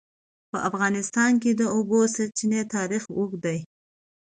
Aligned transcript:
په 0.51 0.57
افغانستان 0.69 1.31
کې 1.41 1.51
د 1.55 1.57
د 1.59 1.63
اوبو 1.75 1.99
سرچینې 2.15 2.61
تاریخ 2.75 3.03
اوږد 3.17 3.39
دی. 3.45 3.59